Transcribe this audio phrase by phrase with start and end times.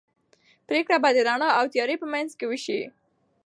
[0.67, 2.81] پرېکړه به د رڼا او تیارې په منځ کې وشي.